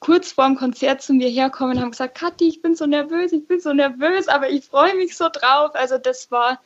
kurz 0.00 0.32
vor 0.32 0.46
dem 0.46 0.56
Konzert 0.56 1.02
zu 1.02 1.12
mir 1.12 1.28
herkommen 1.28 1.76
und 1.76 1.82
haben 1.82 1.90
gesagt, 1.90 2.16
Kathi, 2.18 2.48
ich 2.48 2.62
bin 2.62 2.74
so 2.74 2.86
nervös, 2.86 3.32
ich 3.32 3.46
bin 3.46 3.60
so 3.60 3.72
nervös, 3.72 4.28
aber 4.28 4.50
ich 4.50 4.64
freue 4.64 4.96
mich 4.96 5.16
so 5.16 5.28
drauf. 5.30 5.70
Also 5.74 5.98
das 5.98 6.30
war 6.30 6.58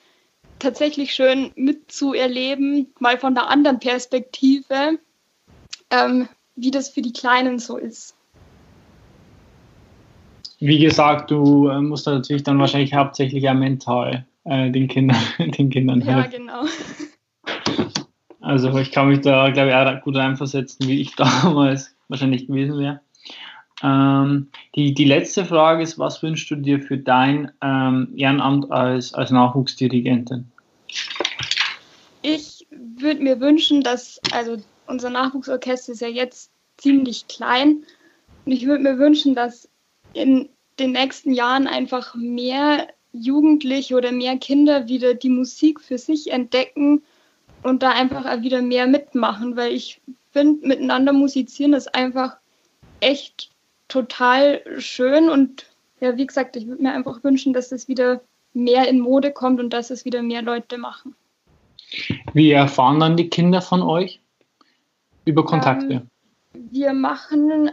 tatsächlich 0.61 1.14
schön 1.14 1.50
mitzuerleben, 1.57 2.87
mal 3.00 3.19
von 3.19 3.35
der 3.35 3.49
anderen 3.49 3.81
Perspektive, 3.81 4.99
ähm, 5.91 6.29
wie 6.55 6.71
das 6.71 6.88
für 6.88 7.03
die 7.03 7.12
Kleinen 7.12 7.59
so 7.59 7.76
ist. 7.76 8.14
Wie 10.61 10.79
gesagt, 10.79 11.31
du 11.31 11.69
äh, 11.69 11.81
musst 11.81 12.07
natürlich 12.07 12.45
dann 12.45 12.59
wahrscheinlich 12.59 12.95
hauptsächlich 12.95 13.43
ja 13.43 13.53
mental 13.53 14.25
äh, 14.45 14.71
den 14.71 14.88
Kindern, 14.88 15.19
den 15.38 15.71
Kindern 15.71 16.00
helfen. 16.00 16.49
Ja, 16.49 16.62
genau. 16.62 16.71
Also 18.41 18.76
ich 18.79 18.93
kann 18.93 19.09
mich 19.09 19.23
da, 19.23 19.50
glaube 19.50 19.71
ich, 19.71 19.75
auch 19.75 20.03
gut 20.03 20.17
reinversetzen, 20.17 20.87
wie 20.87 21.00
ich 21.00 21.17
damals 21.17 21.97
wahrscheinlich 22.09 22.47
gewesen 22.47 22.79
wäre. 22.79 23.00
Ähm, 23.83 24.49
die, 24.75 24.95
die 24.95 25.04
letzte 25.04 25.45
Frage 25.45 25.83
ist, 25.83 25.99
was 25.99 26.23
wünschst 26.23 26.50
du 26.50 26.57
dir 26.57 26.81
für 26.81 26.99
dein 26.99 27.50
ähm, 27.61 28.12
Ehrenamt 28.16 28.71
als, 28.71 29.12
als 29.14 29.31
Nachwuchsdirigentin? 29.31 30.50
Ich 32.23 32.66
würde 32.71 33.23
mir 33.23 33.40
wünschen, 33.40 33.83
dass, 33.83 34.21
also 34.33 34.57
unser 34.87 35.11
Nachwuchsorchester 35.11 35.93
ist 35.93 36.00
ja 36.00 36.09
jetzt 36.09 36.50
ziemlich 36.76 37.26
klein 37.28 37.85
und 38.45 38.52
ich 38.52 38.66
würde 38.66 38.83
mir 38.83 38.99
wünschen, 38.99 39.35
dass 39.35 39.69
in 40.12 40.49
den 40.78 40.93
nächsten 40.93 41.33
Jahren 41.33 41.66
einfach 41.66 42.14
mehr 42.14 42.88
Jugendliche 43.12 43.97
oder 43.97 44.12
mehr 44.12 44.37
Kinder 44.38 44.88
wieder 44.88 45.14
die 45.14 45.28
Musik 45.28 45.81
für 45.81 45.99
sich 45.99 46.33
entdecken 46.33 47.02
und 47.62 47.83
da 47.83 47.90
einfach 47.90 48.43
wieder 48.43 48.61
mehr 48.61 48.87
mitmachen, 48.87 49.57
weil 49.57 49.73
ich 49.73 50.00
finde, 50.33 50.66
miteinander 50.66 51.12
musizieren 51.12 51.75
ist 51.75 51.95
einfach 51.95 52.37
echt 53.00 53.50
total 53.94 54.60
schön 54.78 55.28
und 55.30 55.66
ja, 56.00 56.16
wie 56.16 56.26
gesagt, 56.26 56.56
ich 56.56 56.66
würde 56.66 56.82
mir 56.82 56.92
einfach 56.92 57.22
wünschen, 57.22 57.52
dass 57.52 57.70
es 57.70 57.86
wieder 57.86 58.20
mehr 58.52 58.88
in 58.88 58.98
Mode 58.98 59.30
kommt 59.30 59.60
und 59.60 59.72
dass 59.72 59.90
es 59.90 60.04
wieder 60.04 60.20
mehr 60.20 60.42
Leute 60.42 60.78
machen. 60.78 61.14
Wie 62.32 62.50
erfahren 62.50 62.98
dann 62.98 63.16
die 63.16 63.30
Kinder 63.30 63.62
von 63.62 63.82
euch? 63.82 64.20
Über 65.24 65.44
Kontakte? 65.44 65.94
Ähm, 66.54 66.68
wir 66.72 66.92
machen 66.92 67.70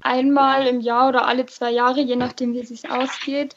einmal 0.00 0.66
im 0.66 0.80
Jahr 0.80 1.08
oder 1.10 1.28
alle 1.28 1.46
zwei 1.46 1.70
Jahre, 1.70 2.00
je 2.00 2.16
nachdem, 2.16 2.52
wie 2.52 2.60
es 2.60 2.68
sich 2.70 2.90
ausgeht, 2.90 3.54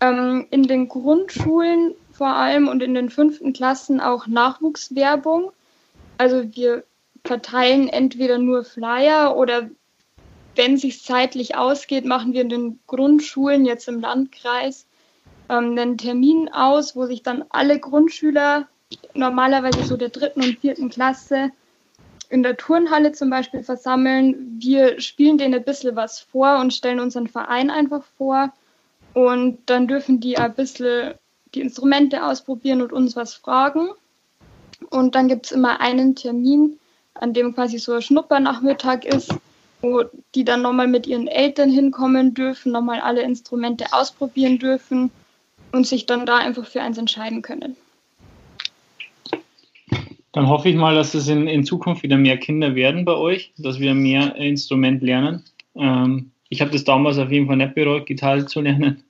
ähm, 0.00 0.48
in 0.50 0.64
den 0.64 0.88
Grundschulen 0.88 1.94
vor 2.10 2.34
allem 2.34 2.66
und 2.66 2.82
in 2.82 2.94
den 2.94 3.08
fünften 3.08 3.52
Klassen 3.52 4.00
auch 4.00 4.26
Nachwuchswerbung. 4.26 5.52
Also 6.18 6.42
wir 6.56 6.82
verteilen 7.24 7.88
entweder 7.88 8.38
nur 8.38 8.64
Flyer 8.64 9.36
oder 9.36 9.70
wenn 10.58 10.74
es 10.74 10.80
sich 10.80 11.02
zeitlich 11.04 11.56
ausgeht, 11.56 12.04
machen 12.04 12.32
wir 12.32 12.42
in 12.42 12.48
den 12.48 12.80
Grundschulen 12.88 13.64
jetzt 13.64 13.86
im 13.86 14.00
Landkreis 14.00 14.86
ähm, 15.48 15.78
einen 15.78 15.96
Termin 15.96 16.48
aus, 16.48 16.96
wo 16.96 17.06
sich 17.06 17.22
dann 17.22 17.44
alle 17.50 17.78
Grundschüler 17.78 18.66
normalerweise 19.14 19.84
so 19.84 19.96
der 19.96 20.08
dritten 20.08 20.42
und 20.42 20.58
vierten 20.58 20.90
Klasse 20.90 21.52
in 22.28 22.42
der 22.42 22.56
Turnhalle 22.56 23.12
zum 23.12 23.30
Beispiel 23.30 23.62
versammeln. 23.62 24.58
Wir 24.60 25.00
spielen 25.00 25.38
denen 25.38 25.54
ein 25.54 25.64
bisschen 25.64 25.94
was 25.94 26.18
vor 26.18 26.58
und 26.58 26.74
stellen 26.74 26.98
unseren 26.98 27.28
Verein 27.28 27.70
einfach 27.70 28.02
vor. 28.18 28.52
Und 29.14 29.58
dann 29.66 29.86
dürfen 29.86 30.18
die 30.18 30.38
ein 30.38 30.54
bisschen 30.54 31.14
die 31.54 31.60
Instrumente 31.60 32.24
ausprobieren 32.24 32.82
und 32.82 32.92
uns 32.92 33.14
was 33.14 33.34
fragen. 33.34 33.90
Und 34.90 35.14
dann 35.14 35.28
gibt 35.28 35.46
es 35.46 35.52
immer 35.52 35.80
einen 35.80 36.16
Termin, 36.16 36.80
an 37.14 37.32
dem 37.32 37.54
quasi 37.54 37.78
so 37.78 37.94
ein 37.94 38.02
Schnuppernachmittag 38.02 39.04
ist, 39.04 39.32
wo 39.80 40.04
die 40.34 40.44
dann 40.44 40.62
nochmal 40.62 40.88
mit 40.88 41.06
ihren 41.06 41.28
Eltern 41.28 41.70
hinkommen 41.70 42.34
dürfen, 42.34 42.72
nochmal 42.72 43.00
alle 43.00 43.22
Instrumente 43.22 43.86
ausprobieren 43.92 44.58
dürfen 44.58 45.10
und 45.72 45.86
sich 45.86 46.06
dann 46.06 46.26
da 46.26 46.36
einfach 46.36 46.66
für 46.66 46.82
eins 46.82 46.98
entscheiden 46.98 47.42
können. 47.42 47.76
Dann 50.32 50.48
hoffe 50.48 50.68
ich 50.68 50.76
mal, 50.76 50.94
dass 50.94 51.14
es 51.14 51.28
in, 51.28 51.46
in 51.46 51.64
Zukunft 51.64 52.02
wieder 52.02 52.16
mehr 52.16 52.36
Kinder 52.36 52.74
werden 52.74 53.04
bei 53.04 53.14
euch, 53.14 53.52
dass 53.56 53.80
wir 53.80 53.94
mehr 53.94 54.36
Instrument 54.36 55.02
lernen. 55.02 55.44
Ähm, 55.74 56.30
ich 56.48 56.60
habe 56.60 56.70
das 56.70 56.84
damals 56.84 57.18
auf 57.18 57.30
jeden 57.30 57.46
Fall 57.46 57.56
nicht 57.56 57.74
bereut, 57.74 58.06
Gitarre 58.06 58.46
zu 58.46 58.60
lernen. 58.60 59.04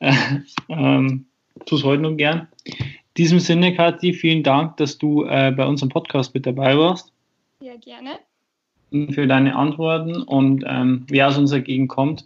Äh, 0.00 0.12
ähm, 0.68 1.26
Tue 1.66 1.78
es 1.78 1.84
heute 1.84 2.02
noch 2.02 2.16
gern. 2.16 2.48
In 2.64 2.74
diesem 3.16 3.40
Sinne, 3.40 3.74
Kathi, 3.74 4.12
vielen 4.12 4.42
Dank, 4.42 4.76
dass 4.76 4.98
du 4.98 5.24
äh, 5.24 5.52
bei 5.52 5.66
unserem 5.66 5.88
Podcast 5.88 6.34
mit 6.34 6.46
dabei 6.46 6.78
warst. 6.78 7.12
Ja, 7.60 7.76
gerne. 7.76 8.18
Für 8.90 9.26
deine 9.26 9.54
Antworten 9.54 10.22
und 10.22 10.64
ähm, 10.66 11.04
wer 11.08 11.28
aus 11.28 11.36
unserer 11.36 11.60
Gegend 11.60 11.90
kommt 11.90 12.24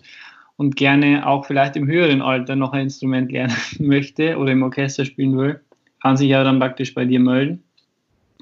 und 0.56 0.76
gerne 0.76 1.26
auch 1.26 1.44
vielleicht 1.44 1.74
im 1.74 1.88
höheren 1.88 2.22
Alter 2.22 2.54
noch 2.54 2.72
ein 2.72 2.82
Instrument 2.82 3.32
lernen 3.32 3.56
möchte 3.78 4.38
oder 4.38 4.52
im 4.52 4.62
Orchester 4.62 5.04
spielen 5.04 5.36
will, 5.36 5.60
kann 6.00 6.16
sich 6.16 6.28
ja 6.28 6.44
dann 6.44 6.60
praktisch 6.60 6.94
bei 6.94 7.04
dir 7.04 7.18
melden. 7.18 7.64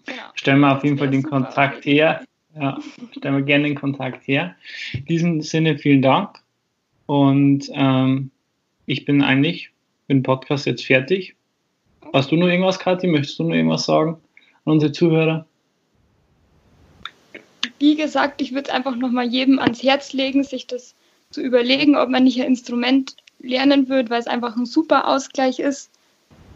Genau. 0.05 0.23
Stellen 0.35 0.61
wir 0.61 0.77
auf 0.77 0.85
jeden 0.85 0.99
Fall 0.99 1.11
den 1.11 1.23
super. 1.23 1.37
Kontakt 1.37 1.85
her. 1.85 2.23
Ja, 2.59 2.79
stellen 3.17 3.37
wir 3.37 3.43
gerne 3.43 3.65
den 3.65 3.75
Kontakt 3.75 4.27
her. 4.27 4.57
In 4.93 5.05
diesem 5.05 5.41
Sinne 5.41 5.79
vielen 5.79 6.03
Dank. 6.03 6.39
Und 7.07 7.71
ähm, 7.73 8.31
ich 8.87 9.05
bin 9.05 9.23
eigentlich 9.23 9.71
mit 10.09 10.17
dem 10.17 10.23
Podcast 10.23 10.67
jetzt 10.67 10.85
fertig. 10.85 11.37
Hast 12.13 12.33
du 12.33 12.37
noch 12.37 12.49
irgendwas, 12.49 12.79
Kathi? 12.79 13.07
Möchtest 13.07 13.39
du 13.39 13.45
noch 13.45 13.55
irgendwas 13.55 13.85
sagen 13.85 14.17
an 14.65 14.73
unsere 14.73 14.93
Zuhörer? 14.93 15.47
Wie 17.81 17.97
gesagt, 17.97 18.41
ich 18.43 18.53
würde 18.53 18.69
es 18.69 18.75
einfach 18.75 18.95
nochmal 18.95 19.27
jedem 19.27 19.59
ans 19.59 19.83
Herz 19.83 20.13
legen, 20.13 20.45
sich 20.45 20.67
das 20.67 20.95
zu 21.31 21.41
überlegen, 21.41 21.97
ob 21.97 22.11
man 22.11 22.25
nicht 22.25 22.41
ein 22.41 22.47
Instrument 22.47 23.17
lernen 23.41 23.89
wird, 23.89 24.11
weil 24.11 24.21
es 24.21 24.27
einfach 24.27 24.57
ein 24.57 24.67
super 24.67 25.09
Ausgleich 25.09 25.59
ist, 25.59 25.91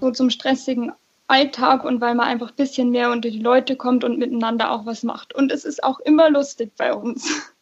so 0.01 0.11
zum 0.11 0.31
stressigen 0.31 0.93
Alltag 1.27 1.85
und 1.85 2.01
weil 2.03 2.15
man 2.15 2.27
einfach 2.27 2.51
ein 2.51 2.57
bisschen 2.57 2.91
mehr 2.91 3.11
unter 3.11 3.31
die 3.31 3.41
Leute 3.41 3.77
kommt 3.77 4.05
und 4.05 4.19
miteinander 4.19 4.71
auch 4.71 4.85
was 4.85 5.03
macht. 5.03 5.35
Und 5.35 5.51
es 5.51 5.65
ist 5.65 5.83
auch 5.83 5.99
immer 6.01 6.29
lustig 6.31 6.73
bei 6.77 6.93
uns. 6.93 7.53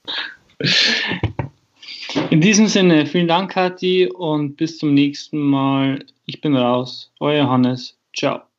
In 2.31 2.41
diesem 2.41 2.67
Sinne, 2.67 3.07
vielen 3.07 3.29
Dank, 3.29 3.53
Kathi, 3.53 4.09
und 4.09 4.57
bis 4.57 4.79
zum 4.79 4.93
nächsten 4.93 5.39
Mal. 5.39 6.05
Ich 6.27 6.41
bin 6.41 6.57
raus. 6.57 7.13
Euer 7.21 7.49
Hannes. 7.49 7.97
Ciao. 8.15 8.52